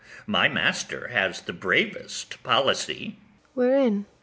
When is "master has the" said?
0.49-1.53